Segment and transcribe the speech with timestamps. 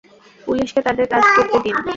[0.47, 1.75] পুলিশকে তাদের কাজ করতে দিন।